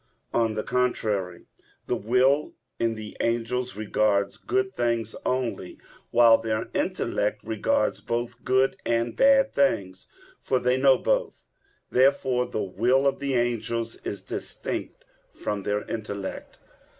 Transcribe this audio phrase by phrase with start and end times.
[0.33, 1.45] On the contrary,
[1.85, 5.77] The will in the angels regards good things only,
[6.09, 10.07] while their intellect regards both good and bad things,
[10.39, 11.45] for they know both.
[11.91, 16.57] Therefore the will of the angels is distinct from their intellect.